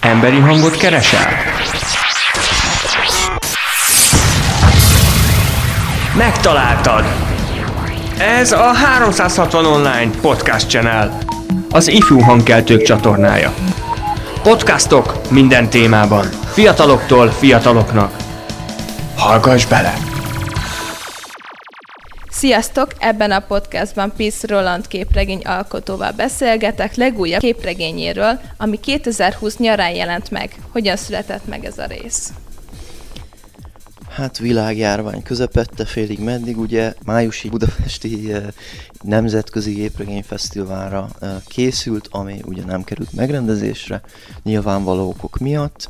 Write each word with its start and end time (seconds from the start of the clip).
Emberi 0.00 0.38
hangot 0.38 0.76
keresel? 0.76 1.28
Megtaláltad! 6.16 7.04
Ez 8.18 8.52
a 8.52 8.72
360 8.72 9.64
Online 9.64 10.10
Podcast 10.20 10.68
Channel, 10.68 11.18
az 11.70 11.88
ifjú 11.88 12.20
hangkeltők 12.20 12.82
csatornája. 12.82 13.54
Podcastok 14.42 15.14
minden 15.30 15.68
témában, 15.68 16.28
fiataloktól 16.52 17.30
fiataloknak. 17.30 18.16
Hallgass 19.16 19.64
bele! 19.64 20.13
Sziasztok! 22.36 22.92
Ebben 22.98 23.30
a 23.30 23.40
podcastban 23.40 24.12
Pisz 24.16 24.44
Roland 24.44 24.86
képregény 24.86 25.40
alkotóval 25.40 26.12
beszélgetek 26.12 26.94
legújabb 26.94 27.40
képregényéről, 27.40 28.40
ami 28.56 28.80
2020 28.80 29.56
nyarán 29.56 29.94
jelent 29.94 30.30
meg. 30.30 30.54
Hogyan 30.70 30.96
született 30.96 31.46
meg 31.46 31.64
ez 31.64 31.78
a 31.78 31.86
rész? 31.86 32.32
Hát 34.08 34.38
világjárvány 34.38 35.22
közepette, 35.22 35.84
félig 35.84 36.18
meddig, 36.18 36.58
ugye 36.58 36.94
májusi 37.04 37.48
budapesti 37.48 38.32
eh, 38.32 38.42
nemzetközi 39.02 39.72
gépregényfesztiválra 39.72 41.08
eh, 41.20 41.30
készült, 41.46 42.08
ami 42.10 42.40
ugye 42.44 42.64
nem 42.64 42.84
került 42.84 43.12
megrendezésre, 43.12 44.00
nyilvánvaló 44.42 45.08
okok 45.08 45.38
miatt. 45.38 45.88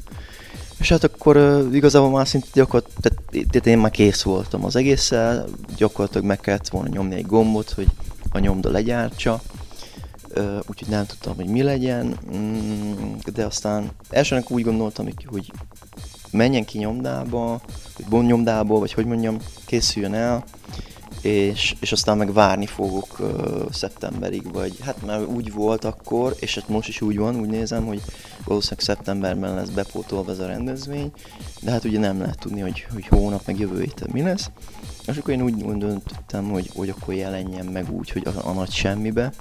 És 0.85 0.91
hát 0.91 1.05
akkor 1.05 1.37
uh, 1.37 1.75
igazából 1.75 2.11
már 2.11 2.29
szinte 2.29 2.47
gyakorlatilag, 2.53 3.19
tehát, 3.51 3.67
én 3.67 3.79
már 3.79 3.91
kész 3.91 4.23
voltam 4.23 4.65
az 4.65 4.77
egésszel, 4.77 5.47
gyakorlatilag 5.77 6.27
meg 6.27 6.41
kellett 6.41 6.69
volna 6.69 6.89
nyomni 6.89 7.15
egy 7.15 7.27
gombot, 7.27 7.71
hogy 7.71 7.87
a 8.31 8.39
nyomda 8.39 8.71
legyártsa, 8.71 9.41
uh, 10.37 10.59
úgyhogy 10.67 10.89
nem 10.89 11.07
tudtam, 11.07 11.35
hogy 11.35 11.47
mi 11.47 11.63
legyen, 11.63 12.19
mm, 12.37 13.15
de 13.35 13.45
aztán 13.45 13.91
elsőnek 14.11 14.51
úgy 14.51 14.63
gondoltam, 14.63 15.09
hogy 15.27 15.53
menjen 16.31 16.65
ki 16.65 16.79
nyomdába, 16.79 17.61
vagy 18.09 18.25
nyomdából, 18.25 18.79
vagy 18.79 18.93
hogy 18.93 19.07
mondjam, 19.07 19.37
készüljön 19.67 20.15
el, 20.15 20.45
és, 21.25 21.75
és 21.81 21.93
aztán 21.93 22.17
meg 22.17 22.33
várni 22.33 22.67
fogok 22.67 23.19
uh, 23.19 23.71
szeptemberig, 23.71 24.53
vagy 24.53 24.77
hát 24.81 25.07
már 25.07 25.23
úgy 25.23 25.53
volt 25.53 25.85
akkor, 25.85 26.35
és 26.39 26.55
hát 26.55 26.69
most 26.69 26.89
is 26.89 27.01
úgy 27.01 27.19
van, 27.19 27.41
úgy 27.41 27.49
nézem, 27.49 27.87
hogy 27.87 28.01
valószínűleg 28.45 28.85
szeptemberben 28.85 29.55
lesz 29.55 29.69
bepótolva 29.69 30.31
ez 30.31 30.39
a 30.39 30.47
rendezvény, 30.47 31.11
de 31.61 31.71
hát 31.71 31.85
ugye 31.85 31.99
nem 31.99 32.19
lehet 32.19 32.39
tudni, 32.39 32.61
hogy, 32.61 32.87
hogy 32.93 33.07
hónap 33.07 33.47
meg 33.47 33.59
jövő 33.59 33.81
héten 33.81 34.09
mi 34.13 34.23
lesz. 34.23 34.51
És 35.07 35.17
akkor 35.17 35.35
én 35.35 35.43
úgy 35.43 35.55
döntöttem, 35.79 36.51
hogy, 36.51 36.71
hogy 36.75 36.89
akkor 36.89 37.15
jelenjen 37.15 37.67
meg 37.67 37.91
úgy, 37.91 38.11
hogy 38.11 38.27
a, 38.27 38.49
a 38.49 38.53
nagy 38.53 38.71
semmibe, 38.71 39.33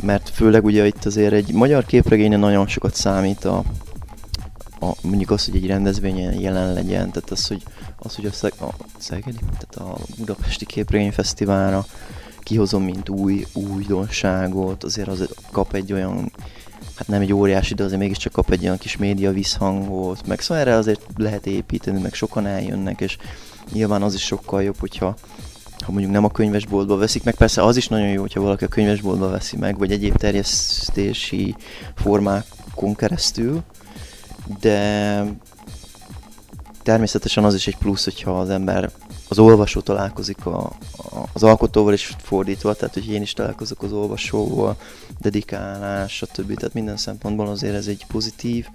mert 0.00 0.28
főleg 0.28 0.64
ugye 0.64 0.86
itt 0.86 1.04
azért 1.04 1.32
egy 1.32 1.52
magyar 1.52 1.86
képregényen 1.86 2.40
nagyon 2.40 2.66
sokat 2.66 2.94
számít 2.94 3.44
a, 3.44 3.62
a, 4.84 4.94
mondjuk 5.02 5.30
az, 5.30 5.44
hogy 5.44 5.56
egy 5.56 5.66
rendezvényen 5.66 6.40
jelen 6.40 6.72
legyen, 6.72 7.10
tehát 7.10 7.30
az, 7.30 7.46
hogy, 7.46 7.62
az, 7.98 8.14
hogy 8.14 8.26
a, 8.26 8.32
Szeg, 8.32 8.52
a 8.60 8.74
Szegedi, 8.98 9.38
tehát 9.38 9.90
a 9.90 9.98
Budapesti 10.18 10.66
Képregény 10.66 11.12
Fesztiválra 11.12 11.86
kihozom, 12.38 12.82
mint 12.82 13.08
új 13.08 13.46
újdonságot, 13.52 14.84
azért 14.84 15.08
az 15.08 15.28
kap 15.50 15.74
egy 15.74 15.92
olyan, 15.92 16.32
hát 16.96 17.08
nem 17.08 17.20
egy 17.20 17.32
óriási, 17.32 17.74
de 17.74 17.84
azért 17.84 18.00
mégiscsak 18.00 18.32
kap 18.32 18.50
egy 18.50 18.62
olyan 18.62 18.78
kis 18.78 18.96
média 18.96 19.32
visszhangot, 19.32 20.26
meg 20.26 20.40
szóval 20.40 20.62
erre 20.62 20.74
azért 20.74 21.00
lehet 21.16 21.46
építeni, 21.46 22.00
meg 22.00 22.14
sokan 22.14 22.46
eljönnek, 22.46 23.00
és 23.00 23.16
nyilván 23.72 24.02
az 24.02 24.14
is 24.14 24.24
sokkal 24.24 24.62
jobb, 24.62 24.78
hogyha 24.78 25.16
ha 25.84 25.92
mondjuk 25.92 26.12
nem 26.12 26.24
a 26.24 26.30
könyvesboltba 26.30 26.96
veszik 26.96 27.22
meg, 27.22 27.34
persze 27.34 27.62
az 27.62 27.76
is 27.76 27.88
nagyon 27.88 28.08
jó, 28.08 28.20
hogyha 28.20 28.40
valaki 28.40 28.64
a 28.64 28.68
könyvesboltba 28.68 29.28
veszi 29.28 29.56
meg, 29.56 29.78
vagy 29.78 29.92
egyéb 29.92 30.16
terjesztési 30.16 31.54
formákon 31.94 32.94
keresztül, 32.94 33.62
de 34.60 35.24
természetesen 36.82 37.44
az 37.44 37.54
is 37.54 37.66
egy 37.66 37.76
plusz, 37.76 38.04
hogyha 38.04 38.40
az 38.40 38.50
ember, 38.50 38.90
az 39.28 39.38
olvasó 39.38 39.80
találkozik 39.80 40.46
a, 40.46 40.58
a, 40.96 41.28
az 41.32 41.42
alkotóval, 41.42 41.92
és 41.92 42.14
fordítva, 42.18 42.74
tehát 42.74 42.94
hogy 42.94 43.10
én 43.10 43.22
is 43.22 43.32
találkozok 43.32 43.82
az 43.82 43.92
olvasóval, 43.92 44.76
dedikálás, 45.20 46.16
stb. 46.16 46.54
Tehát 46.54 46.74
minden 46.74 46.96
szempontból 46.96 47.48
azért 47.48 47.74
ez 47.74 47.86
egy 47.86 48.04
pozitív 48.08 48.66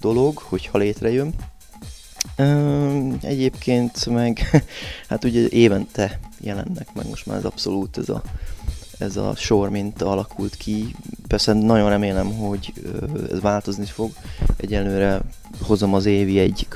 dolog, 0.00 0.38
hogyha 0.38 0.78
létrejön. 0.78 1.34
Egyébként 3.20 4.06
meg, 4.06 4.64
hát 5.08 5.24
ugye 5.24 5.48
évente 5.48 6.20
jelennek 6.40 6.94
meg 6.94 7.08
most 7.08 7.26
már 7.26 7.36
ez 7.36 7.44
abszolút 7.44 7.98
ez 7.98 8.08
a 8.08 8.22
ez 8.98 9.16
a 9.16 9.34
sor 9.34 9.70
mint 9.70 10.02
alakult 10.02 10.54
ki. 10.54 10.94
Persze 11.26 11.52
nagyon 11.52 11.88
remélem, 11.88 12.32
hogy 12.32 12.72
ez 13.30 13.40
változni 13.40 13.84
fog. 13.84 14.10
Egyelőre 14.56 15.20
hozom 15.62 15.94
az 15.94 16.06
évi 16.06 16.38
egy 16.38 16.68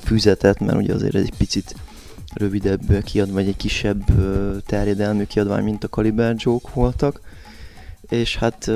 füzetet, 0.00 0.60
mert 0.60 0.76
ugye 0.76 0.94
azért 0.94 1.14
egy 1.14 1.32
picit 1.36 1.74
rövidebb 2.34 3.02
kiadvány, 3.02 3.34
vagy 3.34 3.48
egy 3.48 3.56
kisebb 3.56 4.04
terjedelmű 4.66 5.24
kiadvány, 5.24 5.64
mint 5.64 5.84
a 5.84 5.88
Caliber 5.88 6.34
Joke 6.38 6.70
voltak. 6.74 7.20
És 8.08 8.36
hát 8.36 8.70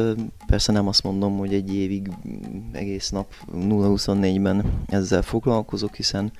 persze 0.46 0.72
nem 0.72 0.88
azt 0.88 1.02
mondom, 1.02 1.36
hogy 1.36 1.54
egy 1.54 1.74
évig 1.74 2.10
egész 2.72 3.10
nap 3.10 3.32
0-24-ben 3.54 4.64
ezzel 4.86 5.22
foglalkozok, 5.22 5.94
hiszen 5.94 6.32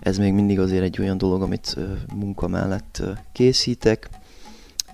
ez 0.00 0.18
még 0.18 0.32
mindig 0.32 0.60
azért 0.60 0.82
egy 0.82 1.00
olyan 1.00 1.18
dolog, 1.18 1.42
amit 1.42 1.76
munka 2.14 2.48
mellett 2.48 3.02
készítek 3.32 4.08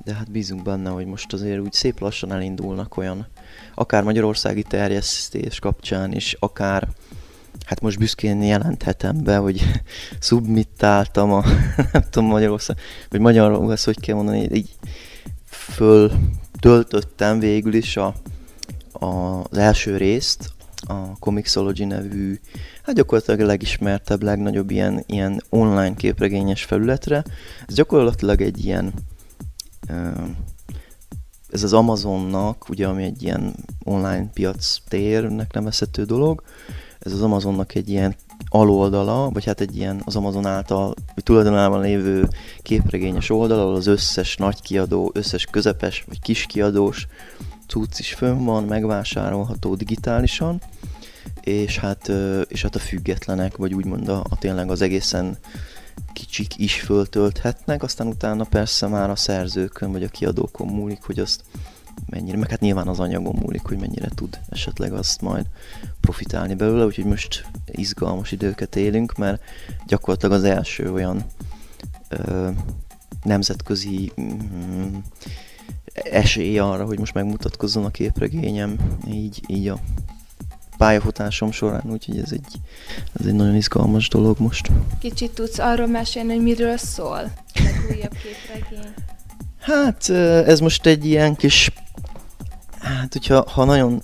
de 0.05 0.15
hát 0.15 0.31
bízunk 0.31 0.63
benne, 0.63 0.91
hogy 0.91 1.07
most 1.07 1.33
azért 1.33 1.61
úgy 1.61 1.73
szép 1.73 2.01
lassan 2.01 2.33
elindulnak 2.33 2.97
olyan, 2.97 3.27
akár 3.75 4.03
magyarországi 4.03 4.63
terjesztés 4.63 5.59
kapcsán 5.59 6.13
is, 6.13 6.37
akár 6.39 6.89
hát 7.65 7.81
most 7.81 7.99
büszkén 7.99 8.43
jelenthetem 8.43 9.23
be, 9.23 9.37
hogy 9.37 9.63
szubmittáltam 10.19 11.33
a, 11.33 11.45
nem 11.93 12.03
tudom 12.11 12.29
Magyarország, 12.29 12.77
vagy 13.11 13.21
magyarul 13.21 13.73
ezt 13.73 13.85
hogy 13.85 14.01
kell 14.01 14.15
mondani, 14.15 14.49
így 14.53 14.71
föl 15.47 16.13
töltöttem 16.61 17.39
végül 17.39 17.75
is 17.75 17.97
a, 17.97 18.15
a, 18.93 19.07
az 19.41 19.59
első 19.59 19.97
részt, 19.97 20.53
a 20.87 21.19
Comixology 21.19 21.87
nevű, 21.87 22.41
hát 22.83 22.95
gyakorlatilag 22.95 23.41
a 23.41 23.47
legismertebb, 23.47 24.23
legnagyobb 24.23 24.71
ilyen, 24.71 25.03
ilyen 25.07 25.43
online 25.49 25.95
képregényes 25.95 26.65
felületre. 26.65 27.25
Ez 27.67 27.75
gyakorlatilag 27.75 28.41
egy 28.41 28.65
ilyen 28.65 28.93
ez 31.49 31.63
az 31.63 31.73
Amazonnak, 31.73 32.69
ugye 32.69 32.87
ami 32.87 33.03
egy 33.03 33.23
ilyen 33.23 33.55
online 33.85 34.31
piac 34.33 34.79
térnek 34.89 35.53
nevezhető 35.53 36.05
dolog, 36.05 36.43
ez 36.99 37.13
az 37.13 37.23
Amazonnak 37.23 37.75
egy 37.75 37.89
ilyen 37.89 38.17
aloldala, 38.49 39.31
vagy 39.31 39.45
hát 39.45 39.61
egy 39.61 39.77
ilyen 39.77 40.03
az 40.05 40.17
Amazon 40.17 40.47
által, 40.47 40.95
vagy 41.15 41.25
tulajdonában 41.25 41.81
lévő 41.81 42.29
képregényes 42.63 43.31
oldal, 43.31 43.61
ahol 43.61 43.75
az 43.75 43.87
összes 43.87 44.37
nagy 44.37 44.63
kiadó, 44.63 45.11
összes 45.15 45.45
közepes 45.45 46.05
vagy 46.09 46.21
kis 46.21 46.47
kiadós 46.47 47.07
cucc 47.67 47.99
is 47.99 48.15
fönn 48.15 48.45
van, 48.45 48.65
megvásárolható 48.65 49.75
digitálisan, 49.75 50.61
és 51.41 51.79
hát, 51.79 52.13
és 52.49 52.63
hát 52.63 52.75
a 52.75 52.79
függetlenek, 52.79 53.57
vagy 53.57 53.75
úgymond 53.75 54.09
a, 54.09 54.25
a 54.29 54.39
tényleg 54.39 54.71
az 54.71 54.83
egészen 54.83 55.39
kicsik 56.15 56.59
is 56.59 56.81
föltölthetnek, 56.81 57.83
aztán 57.83 58.07
utána 58.07 58.45
persze 58.45 58.87
már 58.87 59.11
a 59.11 59.17
szerzőkön 59.17 59.93
vagy 59.93 60.03
a 60.03 60.09
kiadókon 60.09 60.67
múlik, 60.67 61.03
hogy 61.03 61.19
azt 61.19 61.43
mennyire, 62.07 62.37
meg 62.37 62.51
hát 62.51 62.61
nyilván 62.61 62.89
az 62.89 63.01
anyagon 63.01 63.37
múlik, 63.43 63.63
hogy 63.63 63.79
mennyire 63.79 64.09
tud 64.15 64.41
esetleg 64.49 64.93
azt 64.93 65.21
majd 65.21 65.47
profitálni 66.01 66.55
belőle, 66.55 66.85
úgyhogy 66.85 67.05
most 67.05 67.47
izgalmas 67.67 68.33
időket 68.33 68.77
élünk, 68.77 69.17
mert 69.17 69.43
gyakorlatilag 69.87 70.35
az 70.35 70.45
első 70.45 70.93
olyan 70.93 71.25
ö, 72.09 72.51
nemzetközi 73.23 74.13
mm, 74.21 74.97
esély 75.95 76.59
arra, 76.59 76.85
hogy 76.85 76.99
most 76.99 77.15
megmutatkozzon 77.15 77.85
a 77.85 77.91
képregényem, 77.91 78.77
így, 79.09 79.43
így 79.47 79.69
a 79.69 79.79
pályafutásom 80.85 81.53
során, 81.53 81.83
úgyhogy 81.91 82.19
ez 82.19 82.33
egy, 82.33 82.47
ez 83.21 83.27
egy 83.27 83.35
nagyon 83.35 83.55
izgalmas 83.55 84.09
dolog 84.09 84.41
most. 84.41 84.71
Kicsit 85.01 85.31
tudsz 85.31 85.59
arról 85.59 85.87
mesélni, 85.87 86.35
hogy 86.35 86.43
miről 86.43 86.77
szól 86.77 87.33
újabb 87.91 88.13
képregény? 88.23 88.95
Hát 89.61 90.09
ez 90.49 90.61
most 90.61 90.87
egy 90.87 91.05
ilyen 91.07 91.35
kis, 91.35 91.71
hát 92.81 93.13
hogyha 93.13 93.51
ha 93.51 93.65
nagyon 93.65 94.03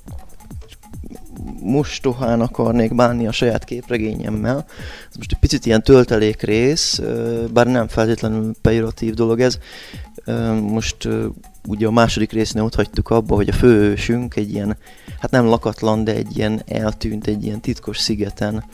mostohán 1.62 2.40
akarnék 2.40 2.94
bánni 2.94 3.26
a 3.26 3.32
saját 3.32 3.64
képregényemmel. 3.64 4.64
Ez 5.10 5.16
most 5.16 5.32
egy 5.32 5.38
picit 5.38 5.66
ilyen 5.66 5.82
töltelék 5.82 6.42
rész, 6.42 7.00
bár 7.52 7.66
nem 7.66 7.88
feltétlenül 7.88 8.54
pejoratív 8.62 9.14
dolog 9.14 9.40
ez. 9.40 9.58
Most 10.60 11.08
ugye 11.68 11.86
a 11.86 11.90
második 11.90 12.32
résznél 12.32 12.64
ott 12.64 12.74
hagytuk 12.74 13.10
abba, 13.10 13.34
hogy 13.34 13.48
a 13.48 13.52
főhősünk 13.52 14.36
egy 14.36 14.52
ilyen, 14.52 14.76
hát 15.20 15.30
nem 15.30 15.46
lakatlan, 15.46 16.04
de 16.04 16.14
egy 16.14 16.36
ilyen 16.36 16.62
eltűnt, 16.66 17.26
egy 17.26 17.44
ilyen 17.44 17.60
titkos 17.60 17.98
szigeten 17.98 18.64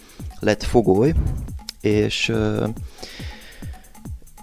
lett 0.41 0.62
fogoly, 0.62 1.15
és 1.81 2.33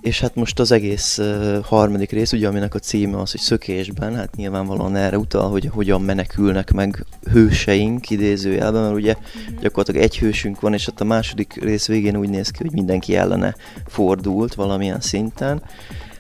És 0.04 0.20
hát 0.20 0.36
most 0.36 0.60
az 0.60 0.72
egész 0.72 1.18
uh, 1.18 1.64
harmadik 1.64 2.12
rész, 2.12 2.32
ugye 2.32 2.48
aminek 2.48 2.76
a 2.76 2.80
címe 2.80 3.20
az, 3.22 3.32
hogy 3.32 3.40
szökésben, 3.40 4.16
hát 4.16 4.36
nyilvánvalóan 4.36 4.96
erre 4.96 5.18
utal, 5.18 5.50
hogy 5.50 5.70
hogyan 5.74 6.02
menekülnek 6.02 6.72
meg 6.72 7.06
hőseink 7.32 8.10
idézőjelben, 8.10 8.82
mert 8.82 8.96
ugye 8.96 9.14
uh-huh. 9.14 9.60
gyakorlatilag 9.62 10.02
egy 10.02 10.18
hősünk 10.18 10.60
van, 10.60 10.74
és 10.74 10.86
hát 10.86 11.02
a 11.02 11.04
második 11.04 11.64
rész 11.64 11.88
végén 11.88 12.18
úgy 12.18 12.30
néz 12.30 12.50
ki, 12.50 12.64
hogy 12.64 12.72
mindenki 12.72 13.16
ellene 13.16 13.56
fordult 13.88 14.54
valamilyen 14.54 15.02
szinten. 15.02 15.64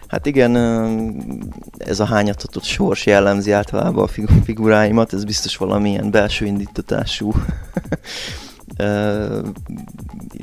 Hát 0.08 0.26
igen, 0.26 0.56
ez 1.78 2.00
a 2.00 2.06
hányatatott 2.06 2.64
sors 2.64 3.06
jellemzi 3.06 3.52
általában 3.52 4.04
a 4.04 4.42
figuráimat, 4.44 5.14
ez 5.14 5.24
biztos 5.24 5.58
valamilyen 5.58 6.12
belső 6.12 6.46
indítatású 6.46 7.34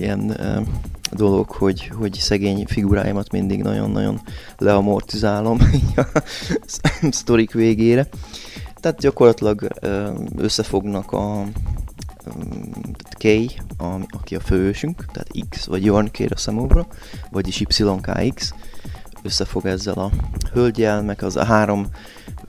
ilyen 0.00 0.40
dolog, 1.12 1.50
hogy, 1.50 1.90
hogy 1.98 2.12
szegény 2.12 2.64
figuráimat 2.66 3.32
mindig 3.32 3.62
nagyon-nagyon 3.62 4.20
leamortizálom 4.58 5.58
a 5.96 6.22
sztorik 7.10 7.52
végére. 7.52 8.08
Tehát 8.74 8.98
gyakorlatilag 8.98 9.68
összefognak 10.36 11.12
a 11.12 11.44
K, 13.18 13.24
a, 13.78 13.84
aki 14.10 14.36
a 14.36 14.40
főősünk, 14.40 15.04
tehát 15.12 15.30
X, 15.48 15.66
vagy 15.66 15.84
Jorn 15.84 16.10
kér 16.10 16.32
a 16.32 16.36
számomra, 16.36 16.86
vagyis 17.30 17.60
YKX, 17.60 18.54
összefog 19.22 19.66
ezzel 19.66 19.94
a 19.94 20.10
hölgyel, 20.52 21.02
meg 21.02 21.22
az 21.22 21.36
a 21.36 21.44
három 21.44 21.86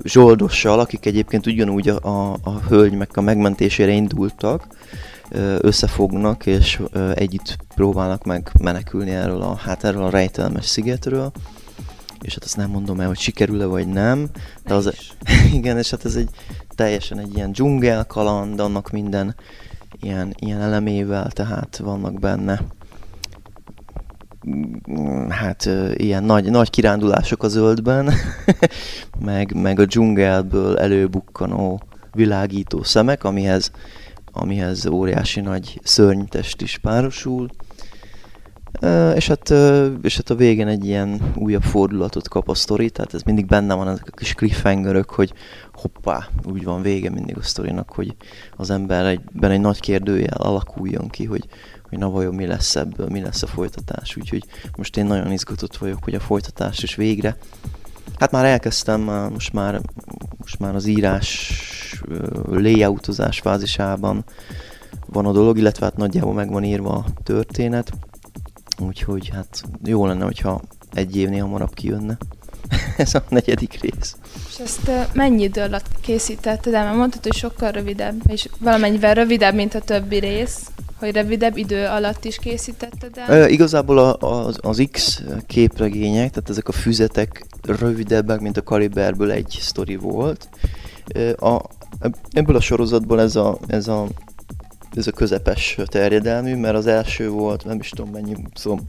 zsoldossal, 0.03 0.79
akik 0.79 1.05
egyébként 1.05 1.47
ugyanúgy 1.47 1.89
a, 1.89 1.99
a, 2.01 2.37
a 2.43 2.59
hölgy 2.59 2.93
meg 2.93 3.09
a 3.13 3.21
megmentésére 3.21 3.91
indultak, 3.91 4.67
összefognak, 5.59 6.45
és 6.45 6.81
együtt 7.13 7.57
próbálnak 7.75 8.23
meg 8.23 8.51
menekülni 8.59 9.11
erről 9.11 9.41
a, 9.41 9.55
hát 9.55 9.83
erről 9.83 10.03
a 10.03 10.09
rejtelmes 10.09 10.65
szigetről. 10.65 11.31
És 12.21 12.33
hát 12.33 12.43
azt 12.43 12.57
nem 12.57 12.69
mondom 12.69 12.99
el, 12.99 13.07
hogy 13.07 13.19
sikerül-e 13.19 13.65
vagy 13.65 13.87
nem. 13.87 14.29
De 14.65 14.73
az, 14.73 14.93
igen, 15.53 15.77
és 15.77 15.89
hát 15.89 16.05
ez 16.05 16.15
egy 16.15 16.29
teljesen 16.75 17.19
egy 17.19 17.35
ilyen 17.35 17.51
dzsungel 17.51 18.05
kaland, 18.05 18.59
annak 18.59 18.91
minden 18.91 19.35
ilyen, 20.01 20.35
ilyen 20.39 20.61
elemével, 20.61 21.31
tehát 21.31 21.77
vannak 21.77 22.19
benne 22.19 22.61
hát 25.29 25.69
ilyen 25.93 26.23
nagy, 26.23 26.49
nagy 26.49 26.69
kirándulások 26.69 27.43
a 27.43 27.47
zöldben, 27.47 28.13
meg, 29.25 29.53
meg 29.53 29.79
a 29.79 29.85
dzsungelből 29.85 30.77
előbukkanó 30.77 31.81
világító 32.11 32.83
szemek, 32.83 33.23
amihez 33.23 33.71
amihez 34.31 34.85
óriási 34.85 35.41
nagy 35.41 35.79
szörnytest 35.83 36.61
is 36.61 36.77
párosul. 36.77 37.49
És 39.15 39.27
hát, 39.27 39.49
és 40.01 40.15
hát 40.15 40.29
a 40.29 40.35
végén 40.35 40.67
egy 40.67 40.85
ilyen 40.85 41.33
újabb 41.35 41.61
fordulatot 41.61 42.27
kap 42.27 42.49
a 42.49 42.53
sztori, 42.53 42.89
tehát 42.89 43.13
ez 43.13 43.21
mindig 43.21 43.45
benne 43.45 43.73
van 43.73 43.87
ezek 43.87 44.07
a 44.11 44.15
kis 44.15 44.33
cliffhangerök, 44.33 45.09
hogy 45.09 45.33
hoppá, 45.73 46.27
úgy 46.43 46.63
van 46.63 46.81
vége 46.81 47.09
mindig 47.09 47.37
a 47.37 47.41
sztorinak, 47.41 47.91
hogy 47.91 48.15
az 48.55 48.69
ember 48.69 49.05
egyben 49.05 49.51
egy 49.51 49.59
nagy 49.59 49.79
kérdőjel 49.79 50.37
alakuljon 50.37 51.09
ki, 51.09 51.25
hogy, 51.25 51.47
hogy 51.89 51.97
na 51.97 52.09
vajon 52.09 52.35
mi 52.35 52.45
lesz 52.45 52.75
ebből, 52.75 53.07
mi 53.07 53.21
lesz 53.21 53.43
a 53.43 53.47
folytatás. 53.47 54.15
Úgyhogy 54.15 54.43
most 54.77 54.97
én 54.97 55.05
nagyon 55.05 55.31
izgatott 55.31 55.77
vagyok, 55.77 56.03
hogy 56.03 56.15
a 56.15 56.19
folytatás 56.19 56.83
is 56.83 56.95
végre. 56.95 57.37
Hát 58.19 58.31
már 58.31 58.45
elkezdtem, 58.45 59.01
most 59.33 59.53
már, 59.53 59.81
most 60.37 60.59
már 60.59 60.75
az 60.75 60.85
írás 60.85 61.51
layoutozás 62.49 63.39
fázisában 63.39 64.23
van 65.05 65.25
a 65.25 65.31
dolog, 65.31 65.57
illetve 65.57 65.85
hát 65.85 65.97
nagyjából 65.97 66.33
meg 66.33 66.51
van 66.51 66.63
írva 66.63 66.89
a 66.89 67.05
történet, 67.23 67.91
úgyhogy 68.79 69.29
hát 69.33 69.63
jó 69.83 70.05
lenne, 70.05 70.23
hogyha 70.23 70.61
egy 70.93 71.17
évnél 71.17 71.41
hamarabb 71.41 71.73
kijönne. 71.73 72.17
Ez 72.97 73.15
a 73.15 73.23
negyedik 73.29 73.81
rész. 73.81 74.15
És 74.49 74.59
ezt 74.59 74.91
mennyi 75.13 75.43
idő 75.43 75.61
alatt 75.61 75.99
készítetted 76.01 76.73
el? 76.73 76.83
Mert 76.83 76.97
mondtad, 76.97 77.23
hogy 77.23 77.35
sokkal 77.35 77.71
rövidebb, 77.71 78.21
és 78.27 78.47
valamennyivel 78.59 79.13
rövidebb, 79.13 79.55
mint 79.55 79.73
a 79.73 79.81
többi 79.81 80.17
rész 80.17 80.71
hogy 81.01 81.15
rövidebb 81.15 81.57
idő 81.57 81.85
alatt 81.85 82.25
is 82.25 82.37
készítetted 82.37 83.17
el? 83.17 83.43
E, 83.43 83.49
igazából 83.49 83.97
a, 83.97 84.17
az, 84.17 84.57
az 84.61 84.87
X 84.91 85.23
képregények, 85.47 86.29
tehát 86.29 86.49
ezek 86.49 86.67
a 86.67 86.71
füzetek 86.71 87.45
rövidebbek, 87.61 88.39
mint 88.39 88.57
a 88.57 88.63
Kaliberből 88.63 89.31
egy 89.31 89.57
sztori 89.61 89.95
volt. 89.95 90.49
A, 91.35 91.59
ebből 92.31 92.55
a 92.55 92.61
sorozatból 92.61 93.21
ez 93.21 93.35
a, 93.35 93.57
ez 93.67 93.87
a, 93.87 94.07
ez 94.95 95.07
a 95.07 95.11
közepes 95.11 95.77
terjedelmű, 95.85 96.55
mert 96.55 96.75
az 96.75 96.87
első 96.87 97.29
volt, 97.29 97.65
nem 97.65 97.79
is 97.79 97.89
tudom 97.89 98.11
mennyi, 98.11 98.35
szóval 98.53 98.79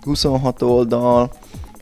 26 0.00 0.62
oldal, 0.62 1.30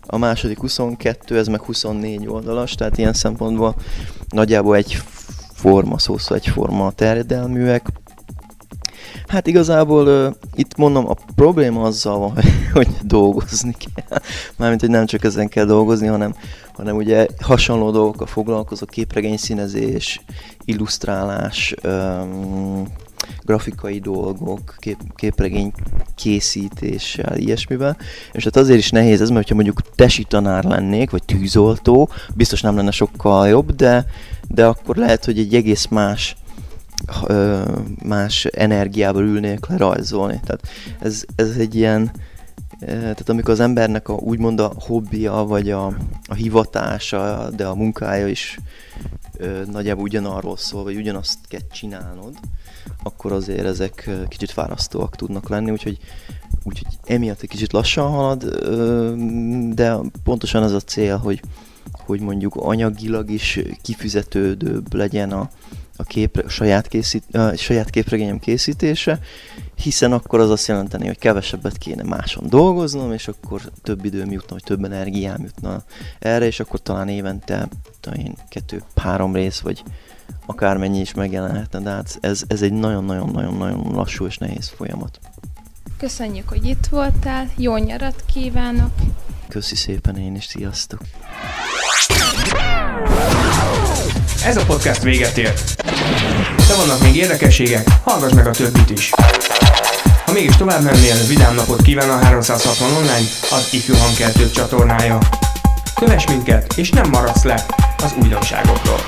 a 0.07 0.17
második 0.17 0.59
22, 0.59 1.39
ez 1.39 1.47
meg 1.49 1.61
24 1.61 2.27
oldalas, 2.27 2.75
tehát 2.75 2.99
ilyen 2.99 3.13
szempontból 3.13 3.75
nagyjából 4.29 4.77
egy 4.77 4.99
forma, 5.53 5.99
szóval 5.99 6.37
egyforma 6.37 6.91
terjedelműek. 6.91 7.87
Hát 9.27 9.47
igazából 9.47 10.07
uh, 10.07 10.35
itt 10.55 10.77
mondom, 10.77 11.09
a 11.09 11.15
probléma 11.35 11.83
azzal 11.83 12.19
van, 12.19 12.39
hogy, 12.73 12.89
dolgozni 13.03 13.75
kell. 13.95 14.19
Mármint, 14.57 14.81
hogy 14.81 14.91
nem 14.91 15.07
csak 15.07 15.25
ezen 15.25 15.49
kell 15.49 15.65
dolgozni, 15.65 16.07
hanem, 16.07 16.35
hanem 16.73 16.97
ugye 16.97 17.27
hasonló 17.41 17.91
dolgokkal 17.91 18.27
foglalkozok, 18.27 18.89
képregény 18.91 19.37
színezés, 19.37 20.21
illusztrálás, 20.65 21.75
um, 21.85 22.87
grafikai 23.43 23.99
dolgok, 23.99 24.75
kép, 24.79 24.99
képregény 25.15 25.73
készítéssel, 26.15 27.37
ilyesmivel. 27.37 27.97
És 28.33 28.45
hát 28.45 28.57
azért 28.57 28.79
is 28.79 28.91
nehéz 28.91 29.21
ez, 29.21 29.31
mert 29.31 29.49
ha 29.49 29.55
mondjuk 29.55 29.81
tesi 29.95 30.25
tanár 30.25 30.65
lennék, 30.65 31.11
vagy 31.11 31.25
tűzoltó, 31.25 32.09
biztos 32.35 32.61
nem 32.61 32.77
lenne 32.77 32.91
sokkal 32.91 33.49
jobb, 33.49 33.75
de, 33.75 34.07
de 34.49 34.67
akkor 34.67 34.97
lehet, 34.97 35.25
hogy 35.25 35.39
egy 35.39 35.55
egész 35.55 35.87
más 35.87 36.37
más 38.03 38.45
energiával 38.45 39.25
ülnék 39.25 39.67
le 39.67 39.77
rajzolni. 39.77 40.41
Tehát 40.45 40.69
ez, 40.99 41.25
ez 41.37 41.51
egy 41.59 41.75
ilyen, 41.75 42.11
tehát 42.81 43.29
amikor 43.29 43.51
az 43.53 43.61
embernek 43.61 44.09
a, 44.09 44.13
úgymond 44.13 44.61
a 44.61 44.73
hobbija, 44.79 45.33
vagy 45.33 45.71
a, 45.71 45.87
a 46.27 46.35
hivatása, 46.35 47.51
de 47.57 47.67
a 47.67 47.75
munkája 47.75 48.29
is 48.29 48.59
ö, 49.37 49.63
nagyjából 49.71 50.03
ugyanarról 50.03 50.57
szól, 50.57 50.83
vagy 50.83 50.97
ugyanazt 50.97 51.39
kell 51.49 51.61
csinálnod, 51.73 52.35
akkor 53.03 53.33
azért 53.33 53.65
ezek 53.65 54.11
kicsit 54.29 54.51
fárasztóak 54.51 55.17
tudnak 55.17 55.49
lenni, 55.49 55.71
úgyhogy, 55.71 55.99
úgyhogy 56.63 56.99
emiatt 57.07 57.43
egy 57.43 57.49
kicsit 57.49 57.73
lassan 57.73 58.11
halad, 58.11 58.45
de 59.75 59.97
pontosan 60.25 60.63
ez 60.63 60.73
a 60.73 60.81
cél, 60.81 61.17
hogy, 61.17 61.41
hogy 61.93 62.21
mondjuk 62.21 62.55
anyagilag 62.57 63.31
is 63.31 63.61
kifizetődőbb 63.83 64.95
legyen 64.95 65.33
a, 65.33 65.51
a, 65.97 66.03
kép, 66.03 66.37
a, 66.37 66.49
saját, 66.49 66.89
készít, 66.89 67.35
a 67.35 67.57
saját 67.57 67.91
képregényem 67.91 68.39
készítése, 68.39 69.21
hiszen 69.83 70.13
akkor 70.13 70.41
az 70.41 70.51
azt 70.51 70.67
jelenteni, 70.67 71.07
hogy 71.07 71.19
kevesebbet 71.19 71.79
kéne 71.79 72.03
máson 72.03 72.45
dolgoznom, 72.49 73.13
és 73.13 73.29
akkor 73.29 73.61
több 73.83 74.05
időm 74.05 74.33
jutna, 74.33 74.55
vagy 74.55 74.63
több 74.63 74.85
energiám 74.85 75.43
jutna 75.43 75.83
erre, 76.19 76.47
és 76.47 76.61
akkor 76.61 76.81
talán 76.81 77.09
évente 77.09 77.69
talán 78.01 78.37
kettő-három 78.49 79.35
rész, 79.35 79.59
vagy 79.59 79.83
akármennyi 80.47 81.01
is 81.01 81.15
megjelenhetne, 81.15 81.81
de 81.81 81.91
hát 81.91 82.19
ez, 82.21 82.43
ez 82.47 82.63
egy 82.63 82.73
nagyon-nagyon-nagyon-nagyon 82.73 83.95
lassú 83.95 84.27
és 84.27 84.39
nehéz 84.39 84.69
folyamat. 84.77 85.19
Köszönjük, 85.99 86.49
hogy 86.49 86.65
itt 86.65 86.87
voltál, 86.91 87.51
jó 87.57 87.77
nyarat 87.77 88.25
kívánok! 88.33 88.93
Köszi 89.49 89.77
szépen 89.77 90.17
én 90.17 90.35
is, 90.35 90.45
sziasztok! 90.45 91.01
Ez 94.45 94.57
a 94.57 94.65
podcast 94.65 95.03
véget 95.03 95.39
ért. 95.39 95.83
De 96.69 96.77
vannak 96.77 97.03
még 97.03 97.17
érdekességek, 97.17 97.89
hallgass 98.03 98.33
meg 98.33 98.47
a 98.47 98.51
többit 98.51 98.91
is. 98.91 99.11
Ha 100.31 100.37
mégis 100.37 100.57
tovább 100.57 100.83
mennél, 100.83 101.27
vidám 101.27 101.55
napot 101.55 101.83
kíván 101.83 102.11
a 102.11 102.19
360 102.19 102.93
online, 102.93 103.29
az 103.51 103.69
ifjú 103.71 103.95
hangkeltők 103.95 104.51
csatornája. 104.51 105.19
Kövess 105.95 106.27
minket, 106.27 106.73
és 106.77 106.91
nem 106.91 107.09
maradsz 107.11 107.43
le 107.43 107.65
az 108.03 108.15
újdonságokról. 108.23 109.01